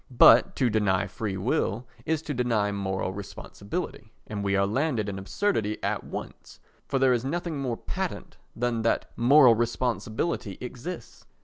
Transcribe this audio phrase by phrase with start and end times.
[0.17, 5.19] But to deny free will is to deny moral responsibility, and we are landed in
[5.19, 11.27] absurdity at once—for there is nothing more patent than that moral responsibility exists.